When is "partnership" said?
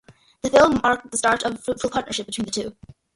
1.91-2.25